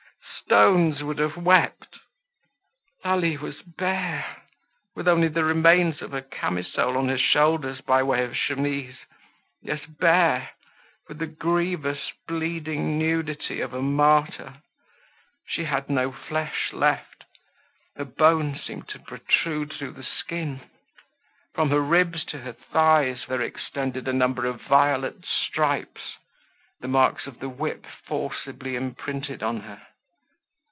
Stones 0.45 1.01
would 1.01 1.19
have 1.19 1.37
wept. 1.37 1.97
Lalie 3.05 3.37
was 3.37 3.61
bare, 3.61 4.25
with 4.95 5.07
only 5.07 5.29
the 5.29 5.45
remnants 5.45 6.01
of 6.01 6.13
a 6.13 6.21
camisole 6.21 6.97
on 6.97 7.07
her 7.07 7.17
shoulders 7.17 7.79
by 7.79 8.03
way 8.03 8.25
of 8.25 8.35
chemise; 8.35 8.97
yes, 9.61 9.85
bare, 9.85 10.49
with 11.07 11.19
the 11.19 11.27
grievous, 11.27 12.11
bleeding 12.27 12.97
nudity 12.99 13.61
of 13.61 13.73
a 13.73 13.81
martyr. 13.81 14.55
She 15.47 15.63
had 15.63 15.89
no 15.89 16.11
flesh 16.11 16.73
left; 16.73 17.23
her 17.95 18.03
bones 18.03 18.61
seemed 18.63 18.89
to 18.89 18.99
protrude 18.99 19.71
through 19.71 19.91
the 19.93 20.03
skin. 20.03 20.69
From 21.53 21.69
her 21.69 21.79
ribs 21.81 22.25
to 22.25 22.39
her 22.39 22.51
thighs 22.73 23.23
there 23.25 23.41
extended 23.41 24.05
a 24.05 24.11
number 24.11 24.45
of 24.47 24.59
violet 24.61 25.23
stripes—the 25.23 26.87
marks 26.89 27.25
of 27.25 27.39
the 27.39 27.47
whip 27.49 27.85
forcibly 28.05 28.75
imprinted 28.75 29.41
on 29.43 29.61
her. 29.61 29.87